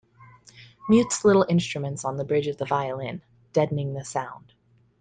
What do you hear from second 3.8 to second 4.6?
the sound.